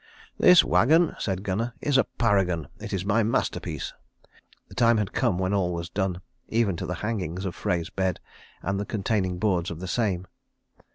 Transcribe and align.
"This 0.39 0.63
wagon," 0.63 1.13
said 1.19 1.43
Gunnar, 1.43 1.73
"is 1.79 1.95
a 1.95 2.05
paragon. 2.05 2.69
It 2.79 2.91
is 2.91 3.05
my 3.05 3.21
masterpiece." 3.21 3.93
The 4.67 4.73
time 4.73 4.97
had 4.97 5.13
come 5.13 5.37
when 5.37 5.53
all 5.53 5.75
was 5.75 5.91
done, 5.91 6.21
even 6.47 6.75
to 6.77 6.87
the 6.87 6.95
hangings 7.05 7.45
of 7.45 7.53
Frey's 7.53 7.91
bed, 7.91 8.19
and 8.63 8.79
the 8.79 8.85
containing 8.87 9.37
boards 9.37 9.69
of 9.69 9.79
the 9.79 9.87
same. 9.87 10.25